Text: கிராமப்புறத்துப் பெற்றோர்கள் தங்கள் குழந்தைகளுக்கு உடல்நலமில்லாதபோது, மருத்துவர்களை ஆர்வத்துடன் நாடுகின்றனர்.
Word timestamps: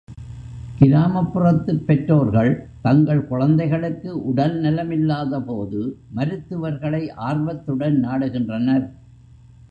கிராமப்புறத்துப் 0.79 1.85
பெற்றோர்கள் 1.85 2.67
தங்கள் 2.81 3.27
குழந்தைகளுக்கு 3.27 4.17
உடல்நலமில்லாதபோது, 4.33 5.93
மருத்துவர்களை 6.09 7.09
ஆர்வத்துடன் 7.09 8.03
நாடுகின்றனர். 8.03 8.89